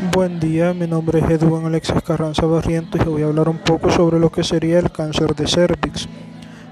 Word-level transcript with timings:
Buen 0.00 0.40
día, 0.40 0.72
mi 0.72 0.86
nombre 0.86 1.18
es 1.18 1.28
Edwin 1.28 1.66
Alexis 1.66 2.02
Carranza 2.02 2.46
Barrientos 2.46 3.02
y 3.04 3.04
voy 3.04 3.20
a 3.20 3.26
hablar 3.26 3.50
un 3.50 3.58
poco 3.58 3.90
sobre 3.90 4.18
lo 4.18 4.32
que 4.32 4.42
sería 4.42 4.78
el 4.78 4.90
cáncer 4.90 5.34
de 5.34 5.46
cervix. 5.46 6.08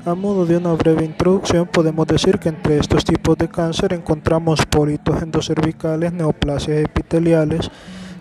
A 0.07 0.15
modo 0.15 0.47
de 0.47 0.57
una 0.57 0.73
breve 0.73 1.05
introducción, 1.05 1.67
podemos 1.67 2.07
decir 2.07 2.39
que 2.39 2.49
entre 2.49 2.79
estos 2.79 3.05
tipos 3.05 3.37
de 3.37 3.49
cáncer 3.49 3.93
encontramos 3.93 4.65
pólitos 4.65 5.21
endocervicales, 5.21 6.11
neoplasias 6.11 6.79
epiteliales, 6.79 7.71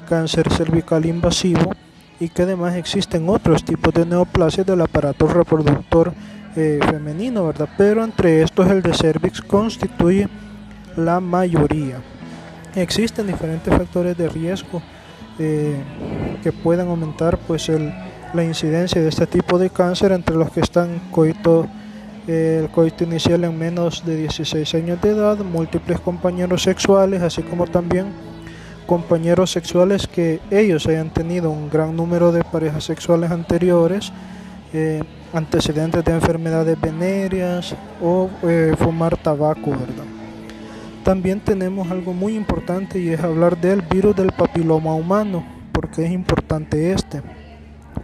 cáncer 0.09 0.51
cervical 0.51 1.05
invasivo 1.05 1.71
y 2.19 2.27
que 2.27 2.41
además 2.41 2.75
existen 2.75 3.29
otros 3.29 3.63
tipos 3.63 3.93
de 3.93 4.05
neoplasias 4.05 4.65
del 4.65 4.81
aparato 4.81 5.25
reproductor 5.29 6.11
eh, 6.57 6.79
femenino, 6.85 7.45
¿verdad? 7.45 7.69
Pero 7.77 8.03
entre 8.03 8.41
estos 8.41 8.69
el 8.69 8.81
de 8.81 8.93
cervix 8.93 9.39
constituye 9.39 10.27
la 10.97 11.21
mayoría. 11.21 12.01
Existen 12.75 13.25
diferentes 13.25 13.73
factores 13.73 14.17
de 14.17 14.27
riesgo 14.27 14.81
eh, 15.39 15.75
que 16.41 16.51
puedan 16.51 16.87
aumentar 16.87 17.37
pues 17.37 17.71
la 18.33 18.43
incidencia 18.43 19.01
de 19.01 19.09
este 19.09 19.27
tipo 19.27 19.59
de 19.59 19.69
cáncer 19.69 20.11
entre 20.11 20.35
los 20.35 20.51
que 20.51 20.61
están 20.61 20.99
coito, 21.11 21.67
eh, 22.27 22.61
el 22.63 22.69
coito 22.69 23.03
inicial 23.03 23.43
en 23.43 23.57
menos 23.57 24.03
de 24.05 24.15
16 24.15 24.73
años 24.75 25.01
de 25.01 25.09
edad, 25.11 25.37
múltiples 25.37 25.99
compañeros 25.99 26.63
sexuales, 26.63 27.21
así 27.21 27.43
como 27.43 27.67
también 27.67 28.07
compañeros 28.87 29.51
sexuales 29.51 30.07
que 30.07 30.39
ellos 30.49 30.87
hayan 30.87 31.11
tenido 31.11 31.51
un 31.51 31.69
gran 31.69 31.95
número 31.95 32.31
de 32.31 32.43
parejas 32.43 32.85
sexuales 32.85 33.29
anteriores, 33.29 34.11
eh, 34.73 35.03
antecedentes 35.33 36.03
de 36.03 36.13
enfermedades 36.13 36.79
venéreas 36.79 37.75
o 38.01 38.29
fumar 38.77 39.17
tabaco, 39.17 39.71
¿verdad? 39.71 40.06
También 41.07 41.39
tenemos 41.39 41.89
algo 41.89 42.11
muy 42.11 42.35
importante 42.35 42.99
y 42.99 43.07
es 43.07 43.21
hablar 43.21 43.61
del 43.61 43.81
virus 43.81 44.13
del 44.13 44.33
papiloma 44.33 44.93
humano. 44.93 45.41
porque 45.71 46.03
es 46.03 46.11
importante 46.11 46.91
este? 46.91 47.21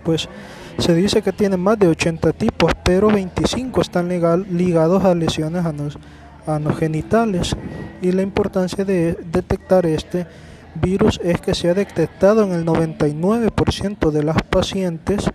Pues 0.06 0.30
se 0.78 0.96
dice 0.96 1.22
que 1.22 1.34
tiene 1.34 1.58
más 1.58 1.78
de 1.78 1.90
80 1.90 2.32
tipos, 2.32 2.72
pero 2.82 3.10
25 3.10 3.82
están 3.82 4.08
ligados 4.08 5.04
a 5.04 5.14
lesiones 5.16 5.66
anogenitales. 6.48 7.58
Y 8.02 8.14
la 8.14 8.22
importancia 8.22 8.86
de 8.86 9.18
detectar 9.30 9.86
este 9.86 10.26
virus 10.82 11.20
es 11.22 11.42
que 11.42 11.54
se 11.54 11.70
ha 11.70 11.74
detectado 11.74 12.44
en 12.44 12.54
el 12.54 12.66
99% 12.66 14.12
de 14.12 14.24
las 14.24 14.42
pacientes 14.44 15.30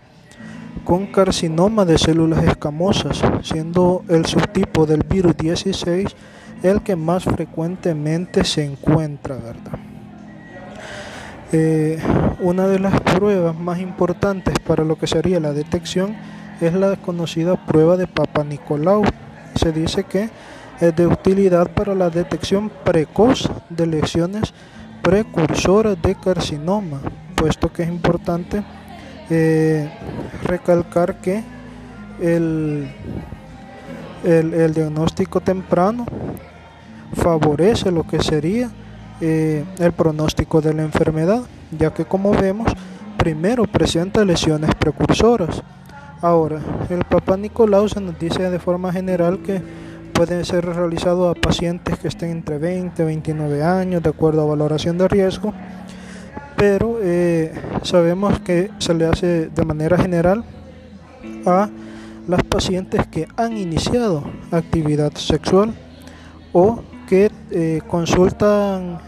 con 0.84 1.08
carcinoma 1.08 1.84
de 1.84 1.98
células 1.98 2.44
escamosas, 2.44 3.20
siendo 3.42 4.04
el 4.08 4.24
subtipo 4.24 4.86
del 4.86 5.02
virus 5.02 5.36
16 5.36 6.16
el 6.62 6.82
que 6.82 6.96
más 6.96 7.24
frecuentemente 7.24 8.44
se 8.44 8.64
encuentra, 8.64 9.36
¿verdad? 9.36 9.78
Eh, 11.50 11.98
una 12.40 12.66
de 12.66 12.78
las 12.78 13.00
pruebas 13.00 13.58
más 13.58 13.78
importantes 13.78 14.54
para 14.66 14.84
lo 14.84 14.98
que 14.98 15.06
sería 15.06 15.40
la 15.40 15.52
detección 15.52 16.14
es 16.60 16.74
la 16.74 16.96
conocida 16.96 17.56
prueba 17.66 17.96
de 17.96 18.06
Papa 18.06 18.44
Nicolau. 18.44 19.02
Se 19.54 19.72
dice 19.72 20.04
que 20.04 20.28
es 20.80 20.94
de 20.94 21.06
utilidad 21.06 21.70
para 21.70 21.94
la 21.94 22.10
detección 22.10 22.70
precoz 22.84 23.48
de 23.70 23.86
lesiones 23.86 24.52
precursoras 25.02 26.00
de 26.02 26.14
carcinoma, 26.16 27.00
puesto 27.34 27.72
que 27.72 27.84
es 27.84 27.88
importante 27.88 28.62
eh, 29.30 29.90
recalcar 30.44 31.20
que 31.20 31.42
el, 32.20 32.90
el 34.24 34.74
diagnóstico 34.74 35.40
temprano 35.40 36.04
favorece 37.14 37.90
lo 37.90 38.04
que 38.04 38.22
sería 38.22 38.70
eh, 39.20 39.64
el 39.78 39.92
pronóstico 39.92 40.60
de 40.60 40.74
la 40.74 40.82
enfermedad, 40.82 41.42
ya 41.76 41.92
que 41.92 42.04
como 42.04 42.30
vemos, 42.30 42.72
primero 43.16 43.64
presenta 43.64 44.24
lesiones 44.24 44.74
precursoras. 44.76 45.62
Ahora, 46.20 46.60
el 46.90 47.04
Papa 47.04 47.36
Nicolau 47.36 47.88
se 47.88 48.00
nos 48.00 48.18
dice 48.18 48.50
de 48.50 48.58
forma 48.58 48.92
general 48.92 49.40
que 49.40 49.62
puede 50.12 50.44
ser 50.44 50.66
realizado 50.66 51.28
a 51.28 51.34
pacientes 51.34 51.98
que 51.98 52.08
estén 52.08 52.30
entre 52.30 52.58
20 52.58 53.02
y 53.02 53.06
29 53.06 53.62
años, 53.62 54.02
de 54.02 54.10
acuerdo 54.10 54.42
a 54.42 54.46
valoración 54.46 54.98
de 54.98 55.06
riesgo, 55.06 55.52
pero 56.56 56.98
eh, 57.00 57.52
sabemos 57.82 58.40
que 58.40 58.70
se 58.78 58.94
le 58.94 59.06
hace 59.06 59.48
de 59.48 59.64
manera 59.64 59.96
general 59.96 60.44
a 61.46 61.68
las 62.26 62.42
pacientes 62.42 63.06
que 63.06 63.28
han 63.36 63.56
iniciado 63.56 64.24
actividad 64.50 65.12
sexual 65.14 65.72
o 66.52 66.82
que 67.08 67.30
eh, 67.50 67.80
consultan 67.88 68.98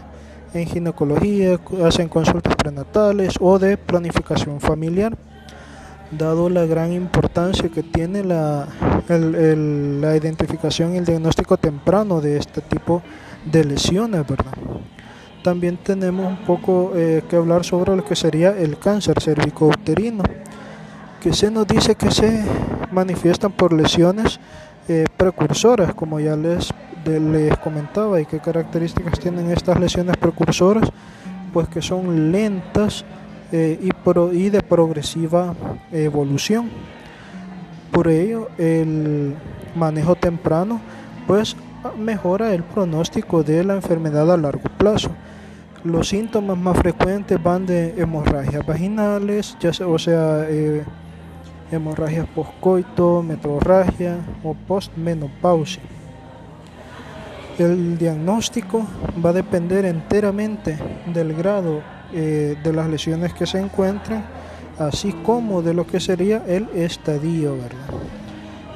en 0.53 0.65
ginecología, 0.65 1.59
hacen 1.85 2.09
consultas 2.09 2.55
prenatales 2.55 3.35
o 3.39 3.59
de 3.59 3.77
planificación 3.77 4.59
familiar, 4.59 5.17
dado 6.11 6.49
la 6.49 6.65
gran 6.65 6.91
importancia 6.91 7.69
que 7.69 7.83
tiene 7.83 8.23
la, 8.23 8.67
la 9.07 10.17
identificación 10.17 10.95
y 10.95 10.97
el 10.97 11.05
diagnóstico 11.05 11.57
temprano 11.57 12.19
de 12.19 12.37
este 12.37 12.61
tipo 12.61 13.01
de 13.45 13.63
lesiones, 13.63 14.27
¿verdad? 14.27 14.53
También 15.43 15.77
tenemos 15.77 16.27
un 16.27 16.45
poco 16.45 16.91
eh, 16.95 17.23
que 17.29 17.35
hablar 17.35 17.63
sobre 17.63 17.95
lo 17.95 18.03
que 18.03 18.15
sería 18.15 18.57
el 18.57 18.77
cáncer 18.77 19.19
cervicouterino, 19.21 20.23
que 21.21 21.33
se 21.33 21.49
nos 21.49 21.65
dice 21.67 21.95
que 21.95 22.11
se 22.11 22.43
manifiestan 22.91 23.51
por 23.51 23.73
lesiones 23.73 24.39
eh, 24.91 25.05
precursoras, 25.17 25.93
como 25.93 26.19
ya 26.19 26.35
les 26.35 26.69
les 27.05 27.57
comentaba 27.57 28.21
y 28.21 28.25
qué 28.25 28.39
características 28.39 29.19
tienen 29.19 29.49
estas 29.51 29.79
lesiones 29.79 30.17
precursoras, 30.17 30.89
pues 31.51 31.67
que 31.67 31.81
son 31.81 32.31
lentas 32.31 33.03
eh, 33.51 33.79
y, 33.81 33.89
y 34.37 34.49
de 34.49 34.61
progresiva 34.61 35.55
evolución. 35.91 36.69
Por 37.91 38.07
ello, 38.07 38.49
el 38.57 39.35
manejo 39.75 40.15
temprano 40.15 40.79
pues 41.27 41.55
mejora 41.97 42.53
el 42.53 42.63
pronóstico 42.63 43.43
de 43.43 43.63
la 43.63 43.75
enfermedad 43.75 44.31
a 44.31 44.37
largo 44.37 44.69
plazo. 44.77 45.09
Los 45.83 46.09
síntomas 46.09 46.57
más 46.57 46.77
frecuentes 46.77 47.41
van 47.41 47.65
de 47.65 47.99
hemorragias 47.99 48.65
vaginales, 48.65 49.57
ya 49.59 49.73
sea, 49.73 49.87
o 49.87 49.97
sea, 49.97 50.45
eh, 50.47 50.83
hemorragias 51.71 52.27
postcoito, 52.27 53.23
metrorragia 53.23 54.17
o 54.43 54.53
postmenopausia. 54.53 55.81
El 57.57 57.97
diagnóstico 57.97 58.85
va 59.23 59.29
a 59.29 59.33
depender 59.33 59.85
enteramente 59.85 60.77
del 61.13 61.33
grado 61.33 61.81
eh, 62.13 62.57
de 62.63 62.73
las 62.73 62.89
lesiones 62.89 63.33
que 63.33 63.45
se 63.45 63.59
encuentren, 63.59 64.23
así 64.79 65.13
como 65.13 65.61
de 65.61 65.73
lo 65.73 65.85
que 65.85 65.99
sería 65.99 66.43
el 66.47 66.67
estadio, 66.73 67.55
¿verdad? 67.55 68.01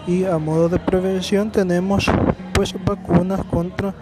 Y 0.08 0.26
a 0.26 0.38
modo 0.38 0.70
de 0.70 0.80
prevención 0.80 1.52
tenemos 1.52 2.10
pues 2.54 2.76
vacunas 2.86 3.44
contra 3.46 3.94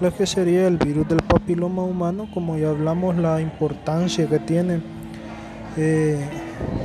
lo 0.00 0.14
que 0.14 0.26
sería 0.26 0.66
el 0.66 0.78
virus 0.78 1.08
del 1.08 1.22
papiloma 1.22 1.84
humano, 1.84 2.28
como 2.34 2.56
ya 2.58 2.70
hablamos 2.70 3.16
la 3.16 3.40
importancia 3.40 4.28
que 4.28 4.40
tiene 4.40 4.80
eh, 5.76 6.18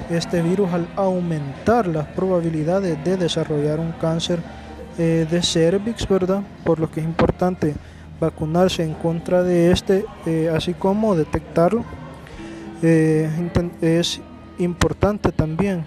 este 0.09 0.41
virus 0.41 0.71
al 0.71 0.88
aumentar 0.95 1.88
las 1.88 2.07
probabilidades 2.07 3.03
de 3.03 3.17
desarrollar 3.17 3.79
un 3.79 3.91
cáncer 3.93 4.39
eh, 4.97 5.27
de 5.29 5.41
cervix, 5.41 6.07
¿verdad? 6.07 6.41
Por 6.63 6.79
lo 6.79 6.89
que 6.89 7.01
es 7.01 7.05
importante 7.05 7.75
vacunarse 8.19 8.83
en 8.83 8.93
contra 8.93 9.43
de 9.43 9.71
este, 9.71 10.05
eh, 10.25 10.51
así 10.53 10.73
como 10.73 11.15
detectarlo. 11.15 11.83
Eh, 12.81 13.29
es 13.81 14.21
importante 14.59 15.31
también 15.31 15.83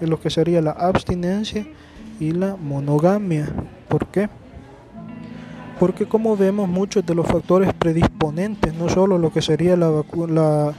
lo 0.00 0.20
que 0.20 0.30
sería 0.30 0.60
la 0.62 0.72
abstinencia 0.72 1.66
y 2.18 2.32
la 2.32 2.56
monogamia. 2.56 3.48
¿Por 3.88 4.06
qué? 4.06 4.28
Porque 5.78 6.06
como 6.06 6.36
vemos 6.36 6.68
muchos 6.68 7.06
de 7.06 7.14
los 7.14 7.26
factores 7.26 7.72
predisponentes, 7.72 8.74
no 8.74 8.88
solo 8.88 9.16
lo 9.16 9.32
que 9.32 9.42
sería 9.42 9.76
la, 9.76 10.04
la 10.28 10.74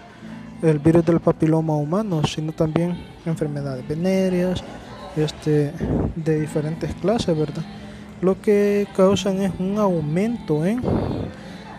el 0.62 0.80
virus 0.80 1.06
del 1.06 1.20
papiloma 1.20 1.76
humano, 1.76 2.24
sino 2.26 2.52
también 2.52 2.98
enfermedades 3.26 3.88
venéreas, 3.88 4.64
este, 5.16 5.72
de 6.16 6.40
diferentes 6.40 6.94
clases, 6.96 7.38
¿verdad? 7.38 7.64
Lo 8.22 8.40
que 8.40 8.88
causan 8.96 9.42
es 9.42 9.52
un 9.60 9.80
aumento 9.80 10.66
en 10.66 10.82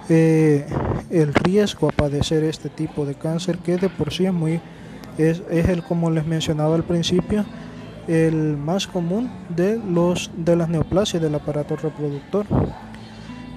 eh, 0.08 0.67
el 1.11 1.32
riesgo 1.32 1.88
a 1.88 1.93
padecer 1.93 2.43
este 2.43 2.69
tipo 2.69 3.06
de 3.06 3.14
cáncer 3.14 3.58
que 3.58 3.76
de 3.76 3.88
por 3.88 4.12
sí 4.12 4.26
es 4.26 4.32
muy 4.32 4.61
es, 5.17 5.43
es 5.49 5.69
el 5.69 5.82
como 5.85 6.11
les 6.11 6.26
mencionaba 6.26 6.75
al 6.75 6.82
principio 6.82 7.44
el 8.08 8.56
más 8.56 8.88
común 8.88 9.31
de 9.49 9.78
los 9.78 10.31
de 10.37 10.56
las 10.56 10.69
neoplasias 10.69 11.23
del 11.23 11.35
aparato 11.37 11.76
reproductor 11.76 12.46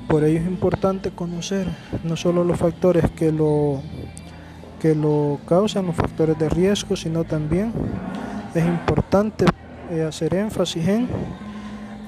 por 0.08 0.24
ello 0.24 0.40
es 0.40 0.46
importante 0.46 1.10
conocer 1.10 1.68
no 2.04 2.16
solo 2.16 2.44
los 2.44 2.60
factores 2.60 3.10
que 3.12 3.32
lo 3.32 3.82
que 4.86 4.94
lo 4.94 5.40
causan 5.48 5.88
los 5.88 5.96
factores 5.96 6.38
de 6.38 6.48
riesgo 6.48 6.96
sino 6.96 7.24
también 7.24 7.74
es 8.54 8.64
importante 8.64 9.46
eh, 9.90 10.04
hacer 10.04 10.36
énfasis 10.36 10.88
en 10.88 11.08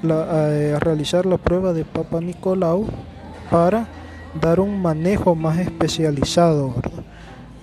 eh, 0.03 0.77
realizar 0.79 1.25
la 1.25 1.39
prueba 1.39 1.73
de 1.73 1.85
Papa 1.85 2.21
Nicolau 2.21 2.85
para 3.49 3.87
dar 4.39 4.59
un 4.59 4.79
manejo 4.79 5.33
más 5.33 5.57
especializado 5.57 6.75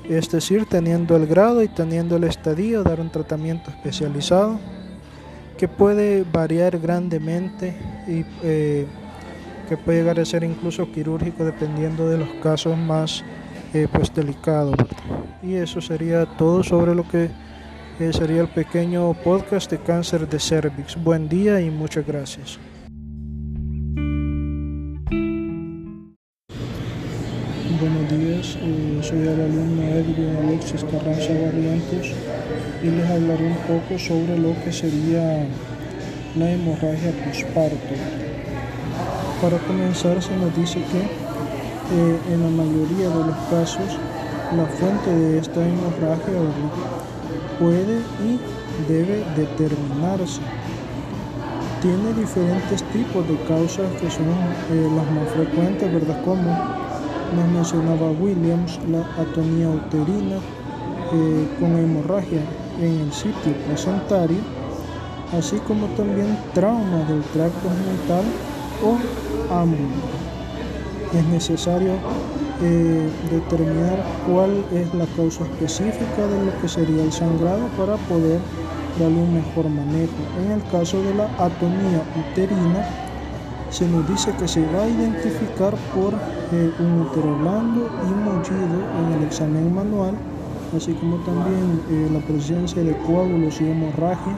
es 0.08 0.28
decir, 0.32 0.66
teniendo 0.66 1.14
el 1.14 1.28
grado 1.28 1.62
y 1.62 1.68
teniendo 1.68 2.16
el 2.16 2.24
estadio, 2.24 2.82
dar 2.82 2.98
un 2.98 3.10
tratamiento 3.10 3.70
especializado 3.70 4.58
que 5.56 5.68
puede 5.68 6.24
variar 6.24 6.80
grandemente 6.80 7.76
y 8.08 8.24
eh, 8.42 8.88
que 9.68 9.76
puede 9.76 10.00
llegar 10.00 10.18
a 10.18 10.24
ser 10.24 10.42
incluso 10.42 10.90
quirúrgico 10.90 11.44
dependiendo 11.44 12.08
de 12.08 12.18
los 12.18 12.28
casos 12.42 12.76
más 12.76 13.22
eh, 13.74 13.88
pues 13.92 14.14
delicados. 14.14 14.76
Y 15.42 15.54
eso 15.54 15.80
sería 15.80 16.24
todo 16.26 16.62
sobre 16.62 16.94
lo 16.94 17.06
que 17.08 17.28
eh, 17.98 18.12
sería 18.12 18.42
el 18.42 18.48
pequeño 18.48 19.12
podcast 19.14 19.70
de 19.70 19.78
cáncer 19.78 20.28
de 20.28 20.38
cervix. 20.38 20.96
Buen 21.02 21.28
día 21.28 21.60
y 21.60 21.70
muchas 21.70 22.06
gracias. 22.06 22.58
Buenos 27.80 28.08
días, 28.08 28.56
eh, 28.62 29.00
soy 29.02 29.22
el 29.22 29.40
alumno 29.40 29.82
Edwin 29.82 30.36
Alexis 30.44 30.84
Carranza 30.84 31.32
Barrientos 31.34 32.12
y 32.82 32.86
les 32.86 33.10
hablaré 33.10 33.48
un 33.48 33.56
poco 33.66 33.98
sobre 33.98 34.38
lo 34.38 34.54
que 34.62 34.72
sería 34.72 35.46
la 36.36 36.50
hemorragia 36.50 37.12
postparto. 37.24 37.94
Para 39.42 39.58
comenzar 39.58 40.22
se 40.22 40.34
nos 40.36 40.56
dice 40.56 40.76
que 40.76 41.23
en 41.92 42.42
la 42.42 42.50
mayoría 42.50 43.08
de 43.08 43.24
los 43.24 43.36
casos 43.50 43.98
la 44.56 44.66
fuente 44.66 45.10
de 45.10 45.38
esta 45.38 45.66
hemorragia 45.66 46.34
puede 47.58 48.00
y 48.18 48.38
debe 48.88 49.24
determinarse. 49.36 50.40
Tiene 51.80 52.12
diferentes 52.14 52.82
tipos 52.84 53.26
de 53.28 53.36
causas 53.44 53.92
que 54.00 54.10
son 54.10 54.26
eh, 54.70 54.88
las 54.94 55.10
más 55.10 55.28
frecuentes, 55.30 55.92
¿verdad? 55.92 56.16
Como 56.24 56.50
nos 57.30 57.48
mencionaba 57.48 58.10
Williams, 58.10 58.78
la 58.88 59.00
atonía 59.20 59.68
uterina 59.68 60.36
eh, 61.10 61.46
con 61.58 61.76
hemorragia 61.76 62.40
en 62.80 63.00
el 63.00 63.12
sitio 63.12 63.52
placentario, 63.66 64.38
así 65.32 65.58
como 65.60 65.88
también 65.88 66.38
trauma 66.54 67.02
del 67.04 67.22
tracto 67.24 67.68
genital 67.70 68.24
o 68.82 68.98
ambulante. 69.48 70.13
Es 71.14 71.24
necesario 71.26 71.92
eh, 72.60 73.08
determinar 73.30 74.02
cuál 74.26 74.50
es 74.72 74.92
la 74.94 75.06
causa 75.16 75.44
específica 75.44 76.26
de 76.26 76.46
lo 76.46 76.60
que 76.60 76.68
sería 76.68 77.04
el 77.04 77.12
sangrado 77.12 77.68
para 77.78 77.94
poder 78.08 78.40
darle 78.98 79.22
un 79.22 79.34
mejor 79.34 79.68
manejo. 79.68 80.12
En 80.44 80.50
el 80.50 80.62
caso 80.72 81.00
de 81.04 81.14
la 81.14 81.26
atonía 81.38 82.02
uterina, 82.18 82.84
se 83.70 83.86
nos 83.88 84.08
dice 84.08 84.34
que 84.36 84.48
se 84.48 84.66
va 84.66 84.82
a 84.82 84.88
identificar 84.88 85.74
por 85.94 86.14
eh, 86.50 86.72
un 86.80 87.02
útero 87.02 87.38
blando 87.38 87.90
y 88.02 88.12
mullido 88.12 88.88
en 88.98 89.12
el 89.12 89.22
examen 89.22 89.72
manual, 89.72 90.14
así 90.76 90.94
como 90.94 91.18
también 91.18 91.80
eh, 91.90 92.08
la 92.12 92.20
presencia 92.20 92.82
de 92.82 92.96
coágulos 92.98 93.60
y 93.60 93.70
hemorragia 93.70 94.36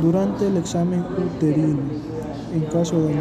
durante 0.00 0.48
el 0.48 0.56
examen 0.56 1.04
uterino. 1.16 1.82
En 2.52 2.66
caso 2.66 3.00
de 3.02 3.14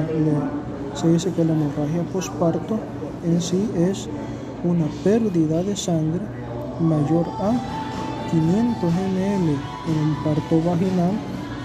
se 0.93 1.07
dice 1.07 1.31
que 1.31 1.43
la 1.45 1.53
hemorragia 1.53 2.03
posparto 2.11 2.79
en 3.23 3.41
sí 3.41 3.69
es 3.75 4.09
una 4.63 4.85
pérdida 5.03 5.63
de 5.63 5.75
sangre 5.75 6.21
mayor 6.79 7.27
a 7.39 7.53
500 8.29 8.93
ml 8.93 9.55
en 9.87 9.97
un 9.97 10.15
parto 10.23 10.61
vaginal 10.61 11.13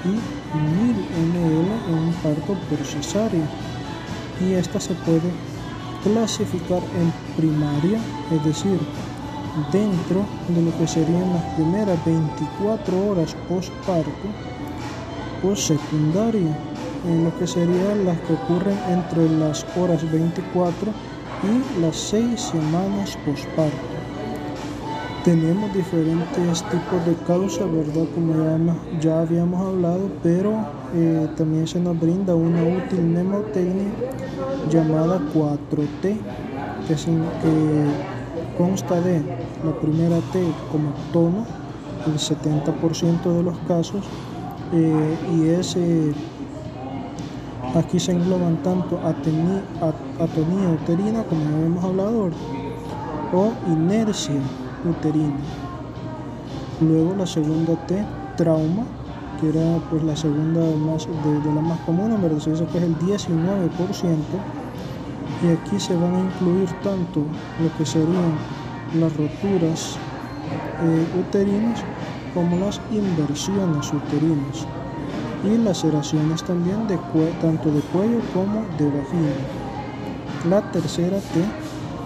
y 0.05 0.37
1000 0.57 0.97
ml 1.33 1.69
en 1.89 1.95
un 1.95 2.13
parto 2.23 2.55
por 2.69 2.79
cesárea. 2.85 3.47
Y 4.41 4.53
esta 4.53 4.81
se 4.81 4.95
puede 4.95 5.31
clasificar 6.03 6.83
en 7.01 7.13
primaria, 7.37 7.99
es 8.31 8.45
decir, 8.45 8.79
dentro 9.73 10.25
de 10.49 10.63
lo 10.63 10.77
que 10.79 10.87
serían 10.87 11.33
las 11.33 11.45
primeras 11.55 12.05
24 12.05 13.11
horas 13.11 13.35
postparto, 13.49 14.29
o 15.43 15.55
secundaria, 15.55 16.57
en 17.05 17.25
lo 17.25 17.39
que 17.39 17.47
serían 17.47 18.05
las 18.05 18.19
que 18.21 18.33
ocurren 18.35 18.79
entre 18.89 19.29
las 19.29 19.67
horas 19.77 20.11
24 20.11 20.93
y 21.43 21.81
las 21.81 21.97
6 21.97 22.41
semanas 22.41 23.17
postparto. 23.25 23.97
Tenemos 25.25 25.75
diferentes 25.75 26.63
tipos 26.71 27.05
de 27.05 27.15
causas, 27.27 27.67
¿verdad? 27.73 28.05
Como 28.15 28.33
ya, 29.01 29.23
habíamos 29.23 29.61
hablado, 29.61 30.09
pero 30.23 30.53
eh, 30.95 31.27
también 31.37 31.67
se 31.67 31.81
nos 31.81 31.99
brinda 31.99 32.37
una 32.37 32.63
útil 32.63 33.01
mnemotecnia 33.01 33.91
llamada 34.71 35.19
4T, 35.35 36.17
que, 36.87 36.95
consta 38.57 39.01
de 39.01 39.21
la 39.65 39.73
primera 39.81 40.19
T 40.33 40.41
como 40.71 40.93
tono, 41.13 41.45
el 42.07 42.19
70% 42.19 43.37
de 43.37 43.43
los 43.43 43.59
casos, 43.67 44.05
eh, 44.73 45.17
y 45.35 45.49
es, 45.49 45.77
aquí 47.79 48.01
se 48.01 48.13
engloban 48.13 48.57
tanto 48.63 48.99
atonía 49.05 50.71
uterina, 50.71 51.23
como 51.25 51.65
hemos 51.65 51.85
hablado, 51.85 52.31
o 53.33 53.53
inercia 53.69 54.41
uterina. 54.89 55.37
Luego 56.81 57.15
la 57.17 57.27
segunda 57.27 57.75
T, 57.87 58.05
trauma, 58.37 58.85
que 59.41 59.49
era 59.51 59.79
pues 59.91 60.03
la 60.05 60.17
segunda 60.17 60.61
más, 60.77 61.07
de, 61.07 61.55
la 61.55 61.61
más 61.61 61.79
común, 61.81 62.17
verdad 62.23 62.39
se 62.39 62.51
dice 62.51 62.67
que 62.67 62.79
es 62.79 62.85
el 62.85 62.99
19%, 62.99 63.69
y 65.45 65.49
aquí 65.49 65.79
se 65.79 65.95
van 65.97 66.15
a 66.15 66.21
incluir 66.21 66.71
tanto 66.83 67.21
lo 67.63 67.77
que 67.77 67.85
serían 67.85 68.33
las 68.99 69.15
roturas 69.17 69.97
eh, 70.83 71.07
uterinas 71.21 71.85
como 72.33 72.57
las 72.59 72.81
inversiones 72.91 73.93
uterinas 73.93 74.67
y 75.45 75.57
laceraciones 75.59 76.43
también 76.43 76.87
de 76.89 76.99
tanto 77.41 77.71
de 77.71 77.81
cuello 77.81 78.21
como 78.33 78.65
de 78.79 78.87
vagina. 78.87 79.33
La 80.49 80.63
tercera 80.73 81.19
T 81.19 81.45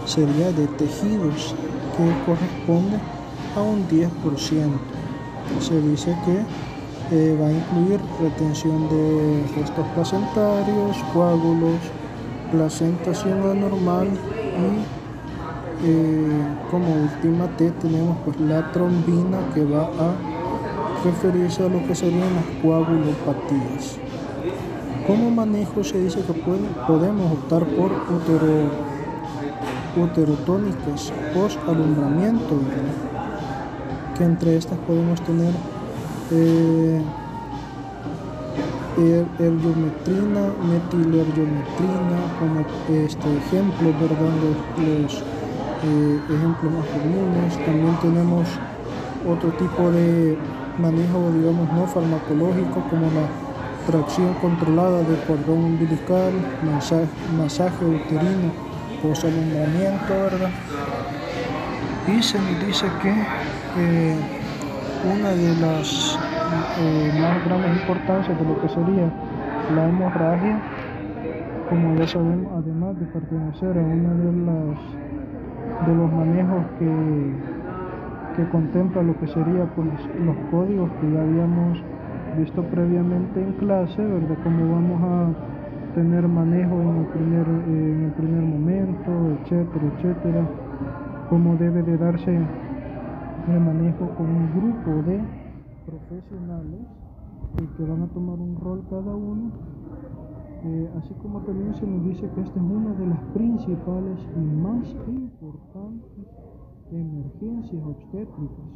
sería 0.07 0.53
de 0.53 0.67
tejidos, 0.67 1.55
que 1.97 2.25
corresponde 2.25 2.99
a 3.57 3.61
un 3.63 3.87
10%. 3.89 4.09
Se 5.61 5.81
dice 5.83 6.17
que 6.25 6.45
eh, 7.13 7.37
va 7.41 7.49
a 7.49 7.53
incluir 7.53 8.01
retención 8.21 8.89
de 8.89 9.45
restos 9.57 9.87
placentarios, 9.95 10.97
coágulos, 11.13 11.81
placentación 12.53 13.43
anormal 13.51 14.09
y 14.09 15.01
eh, 15.87 16.43
como 16.71 17.03
última 17.03 17.47
T 17.57 17.71
tenemos 17.81 18.17
pues 18.25 18.39
la 18.41 18.71
trombina 18.73 19.39
que 19.55 19.65
va 19.65 19.85
a 19.85 20.30
referirse 21.05 21.65
a 21.65 21.69
lo 21.69 21.87
que 21.87 21.95
serían 21.95 22.35
las 22.35 22.45
coagulopatías. 22.63 23.99
Como 25.07 25.31
manejo 25.31 25.83
se 25.83 25.99
dice 25.99 26.21
que 26.21 26.33
podemos 26.33 27.33
optar 27.33 27.65
por 27.65 27.91
utero 27.93 28.91
uterotónicas 29.97 31.13
post 31.35 31.59
alumbramiento, 31.69 32.61
que 34.17 34.25
entre 34.25 34.57
estas 34.57 34.79
podemos 34.79 35.21
tener 35.23 35.53
eh, 36.31 37.03
er, 38.99 39.27
ergometrina, 39.39 40.53
metilergometrina 40.69 42.19
como 42.39 42.61
este 42.61 43.37
ejemplo, 43.37 43.93
¿verdad? 44.01 44.33
los, 45.03 45.23
eh, 45.83 46.21
ejemplos 46.29 46.73
más 46.73 46.87
comunes. 46.87 47.67
También 47.67 47.97
tenemos 48.01 48.47
otro 49.27 49.51
tipo 49.51 49.91
de 49.91 50.37
manejo, 50.81 51.31
digamos, 51.33 51.73
no 51.73 51.87
farmacológico 51.87 52.81
como 52.91 53.07
la 53.07 53.27
tracción 53.87 54.35
controlada 54.35 55.03
del 55.03 55.19
cordón 55.27 55.65
umbilical, 55.65 56.33
masaje, 56.65 57.07
masaje 57.37 57.85
uterino 57.85 58.71
posalumbramiento, 59.03 60.09
¿verdad? 60.09 60.51
Y 62.07 62.23
se 62.23 62.39
nos 62.39 62.67
dice 62.67 62.87
que 63.03 63.11
eh, 63.79 64.17
una 65.05 65.31
de 65.31 65.55
las 65.61 66.19
eh, 66.79 67.13
más 67.21 67.45
grandes 67.45 67.81
importancias 67.81 68.39
de 68.39 68.45
lo 68.45 68.61
que 68.61 68.69
sería 68.69 69.11
la 69.75 69.89
hemorragia, 69.89 70.61
como 71.69 71.95
ya 71.97 72.07
sabemos, 72.07 72.53
además 72.57 72.99
de 72.99 73.07
pertenecer 73.07 73.79
a 73.79 73.81
uno 73.81 74.15
de, 74.15 74.33
las, 74.47 75.87
de 75.87 75.95
los 75.95 76.13
manejos 76.13 76.65
que, 76.79 77.50
que 78.37 78.49
contempla 78.49 79.03
lo 79.03 79.19
que 79.19 79.27
sería 79.27 79.65
pues, 79.75 79.89
los 80.25 80.37
códigos 80.51 80.91
que 81.01 81.13
ya 81.13 81.23
habíamos 81.23 81.83
visto 82.39 82.63
previamente 82.65 83.43
en 83.43 83.53
clase, 83.55 84.05
¿verdad? 84.05 84.37
Como 84.43 84.73
vamos 84.73 85.03
a 85.03 85.95
tener 85.95 86.27
manejo 86.29 86.81
en 86.81 86.97
el 86.97 87.07
primer, 87.07 87.49
en 87.49 88.05
el 88.05 88.13
primer 88.13 88.43
momento, 88.43 89.11
etcétera, 89.41 89.85
etcétera, 89.97 90.49
cómo 91.29 91.57
debe 91.57 91.83
de 91.83 91.97
darse 91.97 92.35
el 92.35 93.61
manejo 93.61 94.09
con 94.17 94.27
un 94.27 94.51
grupo 94.53 95.11
de 95.11 95.21
profesionales 95.87 96.81
que 97.77 97.85
van 97.85 98.03
a 98.03 98.07
tomar 98.09 98.39
un 98.39 98.57
rol 98.61 98.83
cada 98.89 99.15
uno, 99.15 99.51
eh, 100.65 100.91
así 100.99 101.13
como 101.23 101.41
también 101.41 101.75
se 101.75 101.87
nos 101.87 102.05
dice 102.05 102.29
que 102.35 102.41
esta 102.43 102.61
es 102.61 102.65
una 102.65 102.95
de 102.95 103.07
las 103.07 103.19
principales 103.35 104.19
y 104.37 104.41
más 104.41 104.89
importantes 105.09 105.70
emergencias 106.93 107.83
obstétricas, 107.85 108.67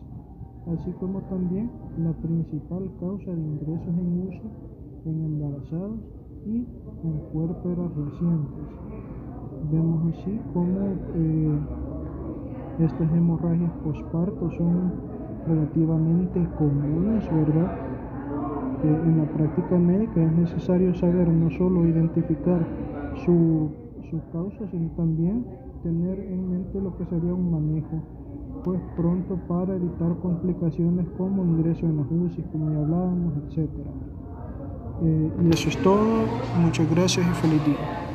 así 0.73 0.91
como 1.01 1.21
también 1.23 1.71
la 1.99 2.13
principal 2.13 2.91
causa 3.01 3.31
de 3.31 3.41
ingresos 3.41 3.89
en 3.89 4.29
UCI 4.29 4.51
en 5.07 5.25
embarazados 5.25 5.99
y 6.47 6.67
en 7.05 7.21
puérperas 7.33 7.91
recientes. 7.95 8.65
Vemos 9.71 10.15
así 10.15 10.41
cómo 10.53 10.81
eh, 11.15 11.59
estas 12.81 13.13
hemorragias 13.13 13.71
posparto 13.85 14.51
son 14.53 14.93
relativamente 15.47 16.49
comunes, 16.59 17.25
¿verdad? 17.31 17.95
en 18.85 19.19
la 19.19 19.25
práctica 19.25 19.79
médica 19.79 20.23
es 20.23 20.33
necesario 20.33 20.95
saber 20.95 21.29
no 21.29 21.51
solo 21.51 21.87
identificar 21.87 22.67
su, 23.25 23.71
su 24.11 24.21
causa, 24.31 24.69
sino 24.71 24.91
también 24.91 25.47
tener 25.85 26.19
en 26.19 26.51
mente 26.51 26.81
lo 26.81 26.97
que 26.97 27.05
sería 27.05 27.33
un 27.33 27.53
manejo 27.53 28.03
pues 28.65 28.81
pronto 28.97 29.37
para 29.47 29.77
evitar 29.77 30.17
complicaciones 30.23 31.07
como 31.19 31.45
ingreso 31.45 31.85
en 31.85 31.99
las 31.99 32.07
UCI, 32.11 32.43
como 32.51 32.73
ya 32.73 32.79
hablábamos, 32.79 33.35
etc. 33.37 33.69
Eh, 35.03 35.31
y 35.45 35.51
eso 35.53 35.69
es 35.69 35.77
todo. 35.83 36.25
Muchas 36.59 36.91
gracias 36.91 37.27
y 37.27 37.35
feliz 37.35 37.65
día. 37.67 38.14